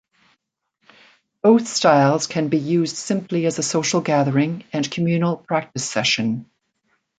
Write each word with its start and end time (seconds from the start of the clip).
Both 1.43 1.67
styles 1.67 2.25
can 2.25 2.47
be 2.47 2.57
used 2.57 2.95
simply 2.95 3.45
as 3.45 3.59
a 3.59 3.61
social 3.61 4.01
gathering 4.01 4.63
and 4.73 4.89
communal 4.89 5.37
practice 5.37 5.87
session. 5.87 6.49